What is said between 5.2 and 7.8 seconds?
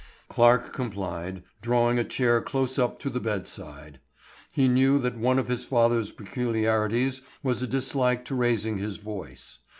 of his father's peculiarities was a